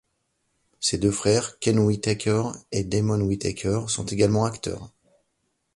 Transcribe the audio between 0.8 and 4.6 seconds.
deux frères, Kenn Whitaker et Damon Whitaker, sont également